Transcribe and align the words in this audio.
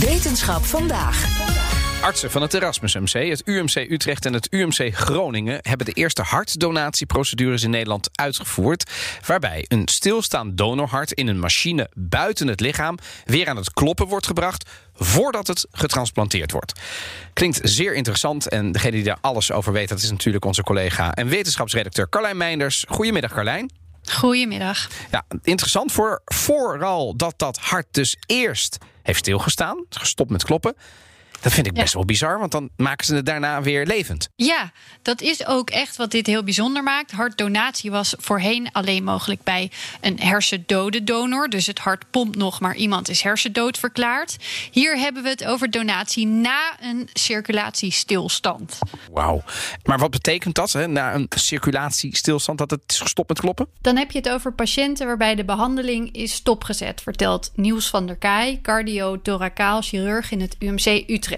Wetenschap 0.00 0.64
vandaag. 0.64 1.28
Artsen 2.02 2.30
van 2.30 2.42
het 2.42 2.54
Erasmus 2.54 2.94
MC, 2.94 3.28
het 3.28 3.42
UMC 3.44 3.74
Utrecht 3.74 4.26
en 4.26 4.32
het 4.32 4.52
UMC 4.52 4.94
Groningen 4.94 5.58
hebben 5.62 5.86
de 5.86 5.92
eerste 5.92 6.22
hartdonatieprocedures 6.22 7.62
in 7.62 7.70
Nederland 7.70 8.08
uitgevoerd. 8.14 8.90
Waarbij 9.26 9.64
een 9.68 9.88
stilstaand 9.88 10.56
donorhart 10.56 11.12
in 11.12 11.28
een 11.28 11.38
machine 11.38 11.90
buiten 11.94 12.46
het 12.46 12.60
lichaam 12.60 12.98
weer 13.24 13.48
aan 13.48 13.56
het 13.56 13.72
kloppen 13.72 14.06
wordt 14.06 14.26
gebracht 14.26 14.70
voordat 14.94 15.46
het 15.46 15.66
getransplanteerd 15.72 16.52
wordt. 16.52 16.80
Klinkt 17.32 17.60
zeer 17.62 17.94
interessant 17.94 18.48
en 18.48 18.72
degene 18.72 18.92
die 18.92 19.04
daar 19.04 19.18
alles 19.20 19.52
over 19.52 19.72
weet, 19.72 19.88
dat 19.88 20.02
is 20.02 20.10
natuurlijk 20.10 20.44
onze 20.44 20.62
collega 20.62 21.14
en 21.14 21.28
wetenschapsredacteur 21.28 22.08
Carlijn 22.08 22.36
Meinders. 22.36 22.84
Goedemiddag 22.88 23.32
Carlijn. 23.32 23.70
Goedemiddag. 24.04 24.88
Ja, 25.10 25.24
interessant 25.42 25.92
voor 25.92 26.22
vooral 26.24 27.16
dat 27.16 27.34
dat 27.36 27.58
hart 27.58 27.86
dus 27.90 28.16
eerst 28.26 28.78
heeft 29.10 29.24
stilgestaan, 29.24 29.84
gestopt 29.88 30.30
met 30.30 30.44
kloppen. 30.44 30.74
Dat 31.40 31.52
vind 31.52 31.66
ik 31.66 31.72
best 31.72 31.94
wel 31.94 32.04
bizar, 32.04 32.38
want 32.38 32.52
dan 32.52 32.70
maken 32.76 33.06
ze 33.06 33.14
het 33.14 33.26
daarna 33.26 33.62
weer 33.62 33.86
levend. 33.86 34.28
Ja, 34.36 34.72
dat 35.02 35.20
is 35.20 35.46
ook 35.46 35.70
echt 35.70 35.96
wat 35.96 36.10
dit 36.10 36.26
heel 36.26 36.44
bijzonder 36.44 36.82
maakt. 36.82 37.10
Hartdonatie 37.10 37.90
was 37.90 38.14
voorheen 38.18 38.72
alleen 38.72 39.04
mogelijk 39.04 39.42
bij 39.42 39.70
een 40.00 40.20
hersendode 40.20 41.04
donor. 41.04 41.48
Dus 41.48 41.66
het 41.66 41.78
hart 41.78 42.10
pompt 42.10 42.36
nog, 42.36 42.60
maar 42.60 42.74
iemand 42.76 43.08
is 43.08 43.22
hersendood 43.22 43.78
verklaard. 43.78 44.36
Hier 44.70 44.98
hebben 44.98 45.22
we 45.22 45.28
het 45.28 45.44
over 45.44 45.70
donatie 45.70 46.26
na 46.26 46.76
een 46.80 47.08
circulatiestilstand. 47.12 48.78
Wauw. 49.12 49.42
Maar 49.84 49.98
wat 49.98 50.10
betekent 50.10 50.54
dat, 50.54 50.72
hè, 50.72 50.86
na 50.86 51.14
een 51.14 51.26
circulatiestilstand, 51.28 52.58
dat 52.58 52.70
het 52.70 52.82
is 52.86 53.00
gestopt 53.00 53.28
met 53.28 53.40
kloppen? 53.40 53.66
Dan 53.80 53.96
heb 53.96 54.10
je 54.10 54.18
het 54.18 54.28
over 54.28 54.52
patiënten 54.52 55.06
waarbij 55.06 55.34
de 55.34 55.44
behandeling 55.44 56.12
is 56.12 56.32
stopgezet, 56.32 57.00
vertelt 57.00 57.50
Niels 57.54 57.88
van 57.88 58.06
der 58.06 58.16
Kaai, 58.16 58.60
cardiothoracaal 58.60 59.82
chirurg 59.82 60.30
in 60.30 60.40
het 60.40 60.56
UMC 60.58 60.86
Utrecht. 60.86 61.29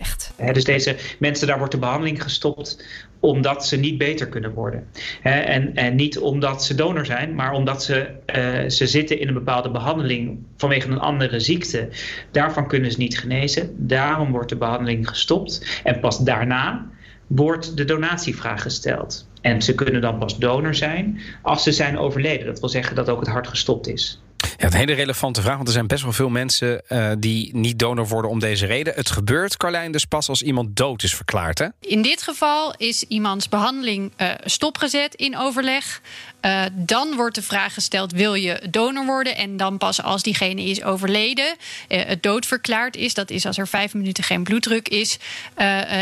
Dus 0.53 0.65
deze 0.65 0.97
mensen, 1.19 1.47
daar 1.47 1.59
wordt 1.59 1.73
de 1.73 1.79
behandeling 1.79 2.23
gestopt 2.23 2.85
omdat 3.23 3.67
ze 3.67 3.77
niet 3.77 3.99
beter 3.99 4.29
kunnen 4.29 4.53
worden. 4.53 4.87
en, 5.23 5.75
en 5.75 5.95
niet 5.95 6.19
omdat 6.19 6.65
ze 6.65 6.75
donor 6.75 7.07
zijn, 7.07 7.35
maar 7.35 7.53
omdat 7.53 7.83
ze, 7.85 8.11
uh, 8.37 8.69
ze 8.71 8.87
zitten 8.87 9.21
in 9.21 9.29
een 9.29 9.35
bepaalde 9.35 9.71
behandeling 9.71 10.39
vanwege 10.57 10.89
een 10.89 10.99
andere 10.99 11.41
ziekte. 11.41 11.89
Daarvan 12.31 12.69
kunnen 12.69 12.93
ze 12.93 12.99
niet 12.99 13.19
genezen. 13.19 13.75
Daarom 13.77 14.31
wordt 14.31 14.49
de 14.49 14.57
behandeling 14.57 15.09
gestopt. 15.09 15.81
En 15.85 16.01
pas 16.01 16.19
daarna 16.19 16.91
wordt 17.27 17.77
de 17.77 17.85
donatievraag 17.85 18.63
gesteld. 18.63 19.29
En 19.41 19.63
ze 19.63 19.75
kunnen 19.75 20.01
dan 20.01 20.19
pas 20.19 20.39
donor 20.39 20.75
zijn 20.75 21.21
als 21.43 21.63
ze 21.63 21.73
zijn 21.73 21.99
overleden. 21.99 22.47
Dat 22.47 22.61
wil 22.61 22.69
zeggen 22.69 22.97
dat 22.97 23.09
ook 23.09 23.21
het 23.21 23.29
hart 23.29 23.49
gestopt 23.49 23.89
is. 23.89 24.23
Ja, 24.63 24.69
een 24.69 24.75
hele 24.75 24.93
relevante 24.93 25.43
vraag, 25.43 25.55
want 25.55 25.67
er 25.67 25.75
zijn 25.75 25.87
best 25.87 26.03
wel 26.03 26.13
veel 26.13 26.29
mensen 26.29 26.83
uh, 26.89 27.11
die 27.19 27.57
niet 27.57 27.79
donor 27.79 28.09
worden 28.09 28.31
om 28.31 28.39
deze 28.39 28.67
reden. 28.67 28.95
Het 28.95 29.11
gebeurt, 29.11 29.57
Carlijn, 29.57 29.93
dus 29.93 30.05
pas 30.05 30.29
als 30.29 30.43
iemand 30.43 30.77
dood 30.77 31.03
is 31.03 31.15
verklaard, 31.15 31.59
hè? 31.59 31.67
In 31.81 32.03
dit 32.03 32.23
geval 32.23 32.75
is 32.77 33.03
iemands 33.03 33.49
behandeling 33.49 34.13
uh, 34.17 34.31
stopgezet 34.45 35.15
in 35.15 35.37
overleg. 35.37 36.01
Uh, 36.43 36.63
dan 36.73 37.17
wordt 37.17 37.35
de 37.35 37.43
vraag 37.43 37.75
gesteld: 37.75 38.13
wil 38.13 38.35
je 38.35 38.63
donor 38.71 39.07
worden? 39.07 39.37
En 39.37 39.57
dan 39.57 39.79
pas 39.79 40.03
als 40.03 40.23
diegene 40.23 40.63
is 40.63 40.83
overleden, 40.83 41.57
het 41.89 42.23
dood 42.23 42.47
verklaard 42.47 42.97
is. 42.97 43.15
Dat 43.15 43.31
is 43.31 43.47
als 43.47 43.59
er 43.59 43.69
vijf 43.69 43.95
minuten 43.95 44.25
geen 44.25 44.45
bloeddruk 44.45 44.89
is. 44.89 45.19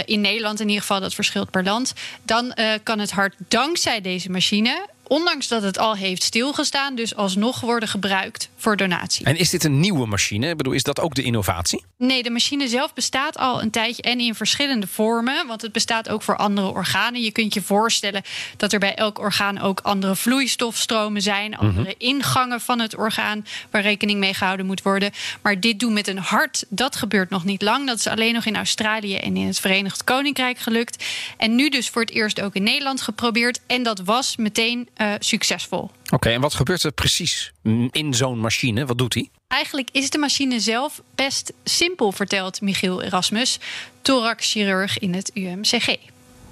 in 0.05 0.21
Nederland 0.21 0.61
in 0.61 0.67
ieder 0.67 0.81
geval, 0.81 1.01
dat 1.01 1.15
verschilt 1.15 1.51
per 1.51 1.65
land. 1.65 1.93
Dan 2.23 2.55
kan 2.83 2.99
het 2.99 3.11
hart 3.11 3.35
dankzij 3.49 4.01
deze 4.01 4.31
machine 4.31 4.87
ondanks 5.11 5.49
dat 5.49 5.63
het 5.63 5.79
al 5.79 5.97
heeft 5.97 6.23
stilgestaan, 6.23 6.95
dus 6.95 7.17
alsnog 7.17 7.61
worden 7.61 7.89
gebruikt 7.89 8.49
voor 8.57 8.77
donatie. 8.77 9.25
En 9.27 9.37
is 9.37 9.51
dit 9.51 9.65
een 9.65 9.81
nieuwe 9.81 10.07
machine? 10.07 10.49
Ik 10.49 10.57
bedoel, 10.57 10.73
is 10.73 10.83
dat 10.83 11.01
ook 11.01 11.15
de 11.15 11.23
innovatie? 11.23 11.85
Nee, 11.99 12.23
de 12.23 12.31
machine 12.31 12.69
zelf 12.69 12.95
bestaat 12.95 13.39
al 13.39 13.63
een 13.63 13.71
tijdje 13.71 14.03
en 14.03 14.21
in 14.21 14.35
verschillende 14.35 14.87
vormen, 14.87 15.47
want 15.47 15.63
het 15.63 15.73
bestaat 15.73 16.09
ook 16.09 16.23
voor 16.23 16.37
andere 16.37 16.67
organen. 16.67 17.23
Je 17.23 17.31
kunt 17.31 17.55
je 17.55 17.63
voorstellen 17.63 18.23
dat 18.57 18.73
er 18.73 18.79
bij 18.79 18.95
elk 18.95 19.19
orgaan 19.19 19.59
ook 19.59 19.81
andere 19.81 20.17
vloeistofstromen 20.17 21.23
zijn, 21.23 21.57
andere 21.57 21.81
mm-hmm. 21.81 21.95
ingangen 21.99 22.61
van 22.61 22.81
het 22.81 22.97
orgaan 22.97 23.47
waar 23.71 23.83
rekening 23.83 24.19
mee 24.19 24.35
gehouden 24.35 24.67
moet 24.67 24.83
worden. 24.83 25.11
Maar 25.43 25.61
dit 25.61 25.81
doen 25.81 25.93
met 25.93 26.09
een 26.09 26.19
hart, 26.19 26.65
dat 26.69 26.97
gebeurt 26.97 27.31
nog 27.31 27.45
niet 27.45 27.63
lang. 27.63 27.87
Dat 27.87 27.99
is 27.99 28.07
alleen 28.07 28.35
nog 28.35 28.45
in 28.45 28.57
Australië 28.57 29.17
en 29.17 29.37
in 29.37 29.47
het 29.47 29.61
Verenigd 29.61 30.05
Koninkrijk 30.05 30.59
gelukt. 30.59 31.05
En 31.37 31.55
nu 31.55 31.69
dus 31.69 31.89
voor 31.89 32.03
het 32.03 32.11
eerst 32.11 32.41
ook 32.41 32.55
in 32.55 32.63
Nederland 32.63 33.01
geprobeerd. 33.01 33.61
En 33.67 33.83
dat 33.83 33.99
was 33.99 34.37
meteen 34.37 34.89
uh, 35.01 35.15
succesvol. 35.19 35.91
Oké, 36.11 36.29
en 36.29 36.41
wat 36.41 36.55
gebeurt 36.55 36.83
er 36.83 36.93
precies 36.93 37.53
in 37.91 38.15
zo'n 38.15 38.39
machine? 38.39 38.87
Wat 38.87 38.99
doet 38.99 39.15
hij? 39.15 39.29
Eigenlijk 39.49 39.89
is 39.93 40.11
de 40.11 40.19
machine 40.19 40.61
zelf 40.61 41.03
best 41.15 41.53
simpel, 41.65 42.13
vertelt 42.13 42.61
Michiel 42.61 43.03
Erasmus, 43.03 43.59
thoraxchirurg 44.03 44.99
in 44.99 45.15
het 45.15 45.31
UMCG. 45.35 45.97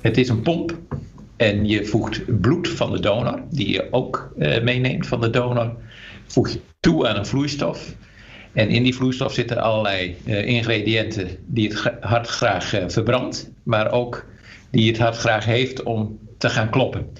Het 0.00 0.19
is 0.19 0.28
een 0.28 0.42
pomp 0.42 0.78
en 1.37 1.66
je 1.66 1.84
voegt 1.84 2.41
bloed 2.41 2.69
van 2.69 2.92
de 2.92 3.00
donor, 3.00 3.42
die 3.50 3.69
je 3.69 3.88
ook 3.91 4.32
uh, 4.38 4.62
meeneemt 4.62 5.06
van 5.06 5.20
de 5.20 5.31
donor, 5.31 5.76
voeg 6.26 6.48
je 6.48 6.60
toe 6.81 7.08
aan 7.08 7.16
een 7.16 7.26
vloeistof. 7.26 7.94
En 8.53 8.69
in 8.69 8.82
die 8.82 8.94
vloeistof 8.94 9.32
zitten 9.32 9.62
allerlei 9.62 10.16
uh, 10.25 10.47
ingrediënten 10.47 11.37
die 11.47 11.69
het 11.69 11.92
hart 12.00 12.28
graag 12.28 12.75
uh, 12.75 12.84
verbrandt, 12.87 13.50
maar 13.62 13.92
ook 13.92 14.25
die 14.70 14.88
het 14.88 14.98
hart 14.98 15.16
graag 15.16 15.44
heeft 15.44 15.82
om 15.82 16.19
te 16.38 16.50
gaan 16.50 16.70
kloppen 16.70 17.10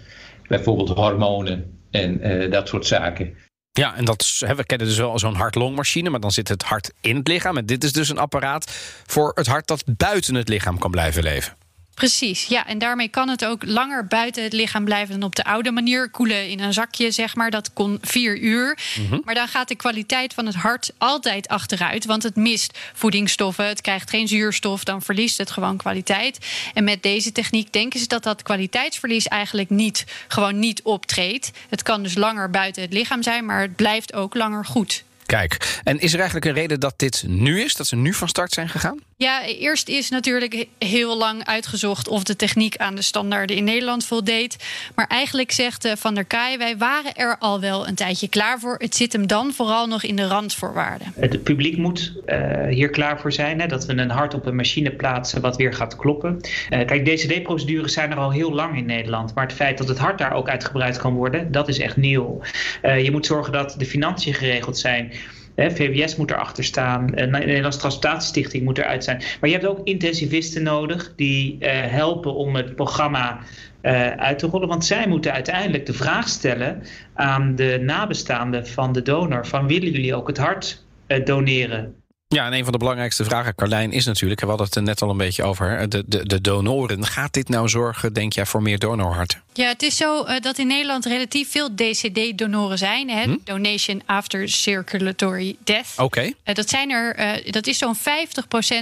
bijvoorbeeld 0.49 0.89
hormonen 0.89 1.79
en 1.91 2.27
uh, 2.27 2.51
dat 2.51 2.69
soort 2.69 2.87
zaken. 2.87 3.37
Ja, 3.73 3.97
en 3.97 4.05
dat, 4.05 4.45
we 4.57 4.65
kennen 4.65 4.87
dus 4.87 4.99
wel 4.99 5.19
zo'n 5.19 5.35
hart-longmachine, 5.35 6.11
maar 6.11 6.21
dan 6.21 6.31
zit 6.31 6.49
het 6.49 6.63
hart 6.63 6.93
in 7.01 7.17
het 7.17 7.29
lichaam. 7.29 7.57
En 7.57 7.67
dit 7.67 7.85
is 7.85 7.93
dus 7.93 8.09
een 8.09 8.19
apparaat 8.19 8.71
voor 9.07 9.33
het 9.35 9.47
hart 9.47 9.67
dat 9.67 9.85
buiten 9.97 10.35
het 10.35 10.49
lichaam 10.49 10.79
kan 10.79 10.91
blijven 10.91 11.23
leven. 11.23 11.57
Precies, 11.99 12.45
ja. 12.47 12.67
En 12.67 12.79
daarmee 12.79 13.09
kan 13.09 13.29
het 13.29 13.45
ook 13.45 13.65
langer 13.67 14.07
buiten 14.07 14.43
het 14.43 14.53
lichaam 14.53 14.85
blijven 14.85 15.15
dan 15.15 15.29
op 15.29 15.37
de 15.37 15.45
oude 15.45 15.71
manier. 15.71 16.11
Koelen 16.11 16.49
in 16.49 16.61
een 16.61 16.73
zakje, 16.73 17.11
zeg 17.11 17.35
maar. 17.35 17.51
Dat 17.51 17.73
kon 17.73 17.99
vier 18.03 18.39
uur. 18.39 18.79
Mhm. 18.99 19.19
Maar 19.25 19.35
dan 19.35 19.49
gaat 19.49 19.69
de 19.69 19.75
kwaliteit 19.75 20.35
van 20.35 20.47
het 20.47 20.55
hart 20.55 20.93
altijd 20.99 21.49
achteruit. 21.49 22.05
Want 22.05 22.23
het 22.23 22.37
mist 22.37 22.79
voedingsstoffen. 22.95 23.67
Het 23.67 23.81
krijgt 23.81 24.11
geen 24.11 24.29
zuurstof. 24.29 24.85
Dan 24.85 25.03
verliest 25.03 25.39
het 25.39 25.51
gewoon 25.51 25.77
kwaliteit. 25.77 26.39
En 26.75 26.85
met 26.85 27.03
deze 27.03 27.33
techniek 27.33 27.73
denken 27.73 28.01
ze 28.01 28.07
dat 28.07 28.23
dat 28.23 28.43
kwaliteitsverlies 28.43 29.29
eigenlijk 29.29 29.71
niet, 29.71 30.05
gewoon 30.29 30.59
niet 30.59 30.83
optreedt. 30.83 31.51
Het 31.69 31.83
kan 31.83 32.03
dus 32.03 32.15
langer 32.15 32.51
buiten 32.51 32.83
het 32.83 32.93
lichaam 32.93 33.23
zijn, 33.23 33.45
maar 33.45 33.61
het 33.61 33.77
blijft 33.77 34.15
ook 34.15 34.35
langer 34.35 34.65
goed. 34.65 35.05
Kijk, 35.27 35.81
en 35.85 35.99
is 35.99 36.13
er 36.13 36.19
eigenlijk 36.19 36.47
een 36.47 36.55
reden 36.61 36.81
dat 36.81 36.95
dit 36.97 37.25
nu 37.27 37.63
is? 37.63 37.75
Dat 37.75 37.87
ze 37.87 37.97
nu 37.97 38.15
van 38.15 38.29
start 38.29 38.53
zijn 38.53 38.69
gegaan? 38.69 39.08
Ja, 39.21 39.45
eerst 39.45 39.89
is 39.89 40.11
natuurlijk 40.11 40.67
heel 40.79 41.17
lang 41.17 41.45
uitgezocht 41.45 42.09
of 42.09 42.23
de 42.23 42.37
techniek 42.37 42.77
aan 42.77 42.95
de 42.95 43.03
standaarden 43.03 43.57
in 43.57 43.65
Nederland 43.65 44.07
voldeed. 44.07 44.57
Maar 44.95 45.07
eigenlijk 45.07 45.53
zegt 45.53 45.85
eh, 45.85 45.93
Van 45.97 46.15
der 46.15 46.25
Kaai, 46.25 46.59
wij 46.59 46.77
waren 46.77 47.15
er 47.15 47.37
al 47.39 47.61
wel 47.61 47.89
een 47.89 47.95
tijdje 47.95 48.29
klaar 48.29 48.59
voor. 48.59 48.75
Het 48.79 48.95
zit 48.95 49.13
hem 49.13 49.27
dan 49.27 49.53
vooral 49.53 49.87
nog 49.87 50.03
in 50.03 50.17
de 50.17 50.27
randvoorwaarden. 50.27 51.13
Het 51.15 51.43
publiek 51.43 51.77
moet 51.77 52.13
uh, 52.27 52.67
hier 52.69 52.91
klaar 52.91 53.21
voor 53.21 53.33
zijn. 53.33 53.61
Hè, 53.61 53.67
dat 53.67 53.87
we 53.87 53.93
een 53.93 54.11
hart 54.11 54.35
op 54.35 54.47
een 54.47 54.57
machine 54.57 54.91
plaatsen 54.91 55.41
wat 55.41 55.57
weer 55.57 55.75
gaat 55.75 55.97
kloppen. 55.97 56.41
Uh, 56.41 56.87
kijk, 56.87 57.05
DCD-procedures 57.05 57.93
zijn 57.93 58.11
er 58.11 58.19
al 58.19 58.33
heel 58.33 58.53
lang 58.53 58.77
in 58.77 58.87
Nederland. 58.87 59.35
Maar 59.35 59.47
het 59.47 59.57
feit 59.57 59.79
dat 59.79 59.89
het 59.89 59.99
hart 59.99 60.19
daar 60.19 60.33
ook 60.33 60.49
uitgebreid 60.49 60.97
kan 60.97 61.15
worden, 61.15 61.53
dat 61.53 61.69
is 61.69 61.79
echt 61.79 61.97
nieuw. 61.97 62.41
je 62.83 63.11
moet 63.11 63.27
zorgen 63.27 63.53
dat 63.53 63.75
de 63.79 63.87
financiën 63.87 64.35
geregeld 64.35 64.79
zijn. 64.79 65.13
VWS 65.59 66.17
moet 66.17 66.31
erachter 66.31 66.65
staan. 66.65 67.07
De 67.07 67.27
Nederlandse 67.27 68.61
moet 68.63 68.79
eruit 68.79 69.05
zijn. 69.05 69.23
Maar 69.41 69.51
je 69.51 69.57
hebt 69.57 69.69
ook 69.69 69.87
intensivisten 69.87 70.63
nodig 70.63 71.13
die 71.17 71.57
uh, 71.61 71.69
helpen 71.71 72.35
om 72.35 72.57
het 72.57 72.75
programma 72.75 73.39
uh, 73.83 74.11
uit 74.11 74.39
te 74.39 74.47
rollen. 74.47 74.69
Want 74.69 74.85
zij 74.85 75.09
moeten 75.09 75.33
uiteindelijk 75.33 75.87
de 75.87 75.93
vraag 75.93 76.29
stellen 76.29 76.83
aan 77.15 77.55
de 77.55 77.81
nabestaanden 77.83 78.67
van 78.67 78.93
de 78.93 79.03
donor: 79.03 79.47
van 79.47 79.67
willen 79.67 79.91
jullie 79.91 80.15
ook 80.15 80.29
het 80.29 80.39
hart 80.39 80.85
doneren? 81.25 81.95
Ja, 82.35 82.47
en 82.47 82.53
een 82.53 82.63
van 82.63 82.73
de 82.73 82.79
belangrijkste 82.79 83.25
vragen, 83.25 83.55
Carlijn, 83.55 83.93
is 83.93 84.05
natuurlijk... 84.05 84.41
we 84.41 84.47
hadden 84.47 84.67
het 84.67 84.75
er 84.75 84.83
net 84.83 85.03
al 85.03 85.11
een 85.11 85.17
beetje 85.17 85.43
over, 85.43 85.89
de, 85.89 86.05
de, 86.07 86.27
de 86.27 86.41
donoren. 86.41 87.07
Gaat 87.07 87.33
dit 87.33 87.49
nou 87.49 87.69
zorgen, 87.69 88.13
denk 88.13 88.33
jij, 88.33 88.47
voor 88.47 88.63
meer 88.63 88.79
donorharten? 88.79 89.43
Ja, 89.53 89.69
het 89.69 89.83
is 89.83 89.97
zo 89.97 90.25
uh, 90.25 90.41
dat 90.41 90.59
in 90.59 90.67
Nederland 90.67 91.05
relatief 91.05 91.51
veel 91.51 91.75
DCD-donoren 91.75 92.79
zijn. 92.79 93.11
Hè? 93.11 93.23
Hm? 93.23 93.37
Donation 93.45 94.03
After 94.07 94.49
Circulatory 94.49 95.57
Death. 95.65 95.87
Oké. 95.93 96.03
Okay. 96.03 96.35
Uh, 96.45 96.55
dat, 96.55 96.69
zijn 96.69 96.91
er, 96.91 97.19
uh, 97.19 97.53
dat 97.53 97.67
is 97.67 97.79
zo'n 97.79 97.97
50% 97.97 98.01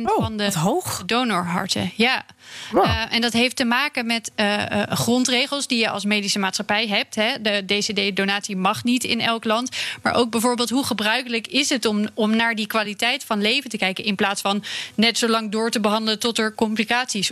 oh, 0.02 0.22
van 0.22 0.36
de 0.36 0.58
hoog. 0.58 1.02
donorharten. 1.06 1.92
Ja. 1.94 2.24
Wow. 2.72 2.86
en 3.10 3.20
dat 3.20 3.32
heeft 3.32 3.56
te 3.56 3.64
maken 3.64 4.06
met 4.06 4.30
grondregels 4.88 5.66
die 5.66 5.78
je 5.78 5.88
als 5.88 6.04
medische 6.04 6.38
maatschappij 6.38 6.86
hebt. 6.86 7.14
Hè? 7.14 7.40
De 7.40 7.64
DCD-donatie 7.66 8.56
mag 8.56 8.84
niet 8.84 9.04
in 9.04 9.20
elk 9.20 9.44
land. 9.44 9.76
Maar 10.02 10.14
ook 10.14 10.30
bijvoorbeeld 10.30 10.70
hoe 10.70 10.84
gebruikelijk 10.84 11.46
is 11.46 11.68
het 11.68 11.84
om, 11.84 12.06
om 12.14 12.36
naar 12.36 12.54
die 12.54 12.66
kwaliteit 12.66 13.24
van 13.24 13.35
leven 13.40 13.70
te 13.70 13.76
kijken. 13.76 14.04
In 14.04 14.14
plaats 14.14 14.40
van 14.40 14.64
net 14.94 15.18
zo 15.18 15.28
lang 15.28 15.52
door 15.52 15.70
te 15.70 15.80
behandelen 15.80 16.18
tot 16.18 16.38
er 16.38 16.54
complicaties 16.54 17.30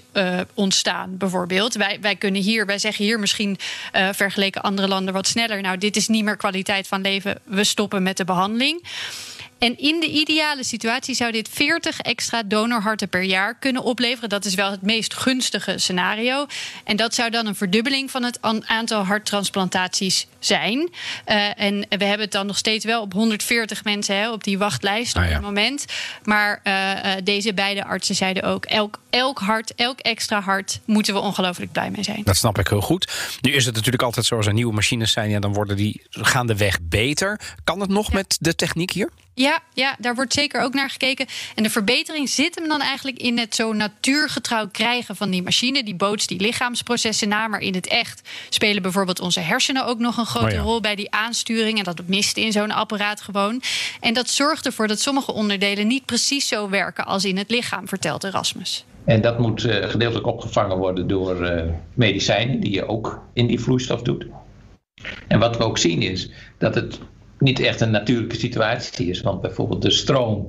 ontstaan, 0.54 1.16
bijvoorbeeld. 1.16 1.74
Wij, 1.74 1.98
wij 2.00 2.16
kunnen 2.16 2.42
hier, 2.42 2.66
wij 2.66 2.78
zeggen 2.78 3.04
hier 3.04 3.18
misschien 3.18 3.58
uh, 3.96 4.08
vergeleken 4.12 4.62
andere 4.62 4.88
landen 4.88 5.14
wat 5.14 5.26
sneller. 5.26 5.60
Nou, 5.60 5.78
dit 5.78 5.96
is 5.96 6.08
niet 6.08 6.24
meer 6.24 6.36
kwaliteit 6.36 6.88
van 6.88 7.00
leven. 7.00 7.40
We 7.44 7.64
stoppen 7.64 8.02
met 8.02 8.16
de 8.16 8.24
behandeling. 8.24 8.82
En 9.58 9.78
in 9.78 10.00
de 10.00 10.10
ideale 10.10 10.64
situatie 10.64 11.14
zou 11.14 11.32
dit 11.32 11.48
40 11.52 12.00
extra 12.00 12.42
donorharten 12.42 13.08
per 13.08 13.22
jaar 13.22 13.54
kunnen 13.58 13.82
opleveren. 13.82 14.28
Dat 14.28 14.44
is 14.44 14.54
wel 14.54 14.70
het 14.70 14.82
meest 14.82 15.14
gunstige 15.14 15.78
scenario. 15.78 16.46
En 16.84 16.96
dat 16.96 17.14
zou 17.14 17.30
dan 17.30 17.46
een 17.46 17.54
verdubbeling 17.54 18.10
van 18.10 18.22
het 18.22 18.38
aantal 18.66 19.02
harttransplantaties 19.02 20.26
zijn. 20.46 20.78
Uh, 20.78 21.60
en 21.60 21.86
we 21.88 22.04
hebben 22.04 22.20
het 22.20 22.32
dan 22.32 22.46
nog 22.46 22.56
steeds 22.56 22.84
wel 22.84 23.02
op 23.02 23.12
140 23.12 23.84
mensen 23.84 24.16
hè, 24.16 24.32
op 24.32 24.44
die 24.44 24.58
wachtlijst 24.58 25.16
Ah, 25.16 25.24
op 25.24 25.30
het 25.30 25.40
moment. 25.40 25.84
Maar 26.24 26.60
uh, 26.64 27.00
deze 27.24 27.54
beide 27.54 27.84
artsen 27.84 28.14
zeiden 28.14 28.42
ook: 28.42 28.64
elk, 28.64 29.00
elk 29.10 29.38
hart, 29.38 29.74
elk 29.74 29.98
extra 29.98 30.40
hart 30.40 30.80
moeten 30.84 31.14
we 31.14 31.20
ongelooflijk 31.20 31.72
blij 31.72 31.90
mee 31.90 32.02
zijn. 32.02 32.20
Dat 32.24 32.36
snap 32.36 32.58
ik 32.58 32.68
heel 32.68 32.80
goed. 32.80 33.12
Nu 33.40 33.52
is 33.52 33.64
het 33.64 33.74
natuurlijk 33.74 34.02
altijd 34.02 34.26
zo 34.26 34.36
als 34.36 34.46
er 34.46 34.52
nieuwe 34.52 34.74
machines 34.74 35.12
zijn, 35.12 35.30
ja, 35.30 35.40
dan 35.40 35.52
worden 35.52 35.76
die 35.76 36.02
gaandeweg 36.10 36.78
beter. 36.82 37.40
Kan 37.64 37.80
het 37.80 37.90
nog 37.90 38.08
ja. 38.08 38.14
met 38.14 38.36
de 38.40 38.54
techniek 38.54 38.90
hier? 38.90 39.10
Ja, 39.36 39.58
ja, 39.72 39.96
daar 39.98 40.14
wordt 40.14 40.32
zeker 40.32 40.60
ook 40.62 40.74
naar 40.74 40.90
gekeken. 40.90 41.26
En 41.54 41.62
de 41.62 41.70
verbetering 41.70 42.28
zit 42.28 42.54
hem 42.54 42.68
dan 42.68 42.80
eigenlijk 42.80 43.18
in 43.18 43.38
het 43.38 43.54
zo 43.54 43.72
natuurgetrouw 43.72 44.68
krijgen 44.68 45.16
van 45.16 45.30
die 45.30 45.42
machine. 45.42 45.84
Die 45.84 45.94
bootst 45.94 46.28
die 46.28 46.40
lichaamsprocessen 46.40 47.28
na, 47.28 47.48
maar 47.48 47.60
in 47.60 47.74
het 47.74 47.86
echt 47.86 48.28
spelen 48.48 48.82
bijvoorbeeld 48.82 49.20
onze 49.20 49.40
hersenen 49.40 49.86
ook 49.86 49.98
nog 49.98 50.16
een 50.16 50.26
grote 50.34 50.54
Oh 50.54 50.60
ja. 50.60 50.60
rol 50.60 50.80
bij 50.80 50.94
die 50.94 51.10
aansturing. 51.10 51.78
En 51.78 51.84
dat 51.84 52.02
mist 52.06 52.36
in 52.36 52.52
zo'n 52.52 52.70
apparaat 52.70 53.20
gewoon. 53.20 53.62
En 54.00 54.14
dat 54.14 54.28
zorgt 54.28 54.66
ervoor 54.66 54.86
dat 54.88 55.00
sommige 55.00 55.32
onderdelen 55.32 55.86
niet 55.86 56.04
precies 56.04 56.48
zo 56.48 56.68
werken 56.68 57.06
als 57.06 57.24
in 57.24 57.36
het 57.36 57.50
lichaam, 57.50 57.88
vertelt 57.88 58.24
Erasmus. 58.24 58.84
En 59.04 59.20
dat 59.20 59.38
moet 59.38 59.64
uh, 59.64 59.88
gedeeltelijk 59.88 60.26
opgevangen 60.26 60.76
worden 60.76 61.06
door 61.06 61.42
uh, 61.42 61.62
medicijnen 61.94 62.60
die 62.60 62.72
je 62.72 62.88
ook 62.88 63.22
in 63.32 63.46
die 63.46 63.60
vloeistof 63.60 64.02
doet. 64.02 64.26
En 65.28 65.38
wat 65.38 65.56
we 65.56 65.64
ook 65.64 65.78
zien 65.78 66.02
is 66.02 66.30
dat 66.58 66.74
het 66.74 66.98
niet 67.38 67.60
echt 67.60 67.80
een 67.80 67.90
natuurlijke 67.90 68.36
situatie 68.36 69.08
is. 69.08 69.20
Want 69.20 69.40
bijvoorbeeld 69.40 69.82
de 69.82 69.90
stroom 69.90 70.46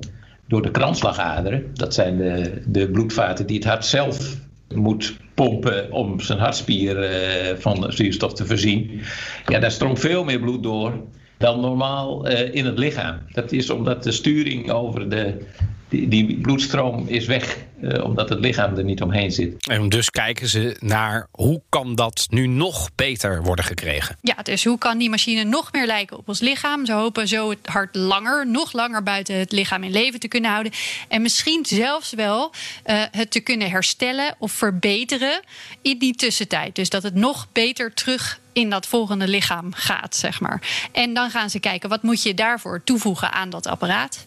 door 0.48 0.62
de 0.62 0.70
kransslagaderen, 0.70 1.70
dat 1.74 1.94
zijn 1.94 2.16
de, 2.16 2.62
de 2.66 2.90
bloedvaten 2.90 3.46
die 3.46 3.56
het 3.56 3.66
hart 3.66 3.84
zelf 3.84 4.36
moet 4.74 5.16
pompen 5.34 5.92
om 5.92 6.20
zijn 6.20 6.38
hartspier 6.38 7.02
uh, 7.02 7.56
van 7.58 7.92
zuurstof 7.92 8.32
te 8.32 8.46
voorzien. 8.46 9.00
Ja, 9.46 9.58
daar 9.58 9.70
stroomt 9.70 9.98
veel 9.98 10.24
meer 10.24 10.40
bloed 10.40 10.62
door 10.62 10.92
dan 11.38 11.60
normaal 11.60 12.30
uh, 12.30 12.54
in 12.54 12.64
het 12.64 12.78
lichaam. 12.78 13.18
Dat 13.32 13.52
is 13.52 13.70
omdat 13.70 14.02
de 14.02 14.12
sturing 14.12 14.70
over 14.70 15.10
de, 15.10 15.34
die, 15.88 16.08
die 16.08 16.40
bloedstroom 16.40 17.04
is 17.08 17.26
weg, 17.26 17.56
uh, 17.80 18.04
omdat 18.04 18.28
het 18.28 18.40
lichaam 18.40 18.76
er 18.76 18.84
niet 18.84 19.02
omheen 19.02 19.30
zit. 19.30 19.66
En 19.68 19.88
dus 19.88 20.10
kijken 20.10 20.48
ze 20.48 20.76
naar 20.80 21.26
hoe 21.30 21.62
kan 21.68 21.94
dat 21.94 22.26
nu 22.30 22.46
nog 22.46 22.90
beter 22.94 23.42
worden 23.42 23.64
gekregen? 23.64 24.16
Ja, 24.20 24.34
dus 24.42 24.64
hoe 24.64 24.78
kan 24.78 24.98
die 24.98 25.10
machine 25.10 25.44
nog 25.44 25.72
meer 25.72 25.86
lijken 25.86 26.16
op 26.16 26.28
ons 26.28 26.40
lichaam? 26.40 26.86
Ze 26.86 26.92
hopen 26.92 27.28
zo 27.28 27.50
het 27.50 27.58
hart 27.62 27.94
langer, 27.94 28.46
nog 28.46 28.72
langer 28.72 29.02
buiten 29.02 29.38
het 29.38 29.52
lichaam 29.52 29.82
in 29.82 29.90
leven 29.90 30.20
te 30.20 30.28
kunnen 30.28 30.50
houden. 30.50 30.72
En 31.08 31.22
misschien 31.22 31.64
zelfs 31.66 32.12
wel 32.12 32.52
uh, 32.86 33.02
het 33.10 33.30
te 33.30 33.40
kunnen 33.40 33.70
herstellen 33.70 34.34
of 34.38 34.52
verbeteren 34.52 35.40
in 35.82 35.98
die 35.98 36.14
tussentijd. 36.14 36.74
Dus 36.74 36.90
dat 36.90 37.02
het 37.02 37.14
nog 37.14 37.46
beter 37.52 37.94
terug 37.94 38.40
in 38.52 38.70
dat 38.70 38.86
volgende 38.86 39.28
lichaam 39.28 39.72
gaat, 39.72 40.16
zeg 40.16 40.40
maar. 40.40 40.88
En 40.92 41.14
dan 41.14 41.30
gaan 41.30 41.50
ze 41.50 41.60
kijken, 41.60 41.88
wat 41.88 42.02
moet 42.02 42.22
je 42.22 42.34
daarvoor 42.34 42.84
toevoegen 42.84 43.32
aan 43.32 43.50
dat 43.50 43.66
apparaat? 43.66 44.26